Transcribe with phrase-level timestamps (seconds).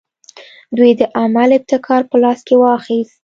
[0.77, 3.15] دوی د عمل ابتکار په لاس کې واخیست.